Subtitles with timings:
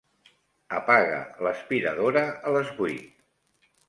[0.77, 3.13] Apaga l'aspiradora a les vuit.